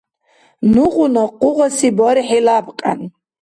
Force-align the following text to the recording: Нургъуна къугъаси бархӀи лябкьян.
Нургъуна 0.73 1.23
къугъаси 1.39 1.89
бархӀи 1.97 2.39
лябкьян. 2.45 2.99